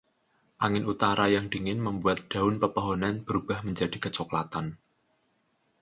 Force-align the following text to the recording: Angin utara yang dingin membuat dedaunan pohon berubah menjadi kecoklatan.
Angin 0.65 0.83
utara 0.93 1.25
yang 1.35 1.45
dingin 1.53 1.77
membuat 1.87 2.17
dedaunan 2.25 2.57
pohon 2.75 3.01
berubah 3.27 3.59
menjadi 3.67 3.97
kecoklatan. 4.09 4.65